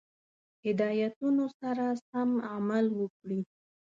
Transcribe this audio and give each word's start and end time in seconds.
هدایتونو 0.65 1.45
سره 1.59 1.85
سم 2.07 2.29
عمل 2.53 2.85
وکړي. 2.99 3.41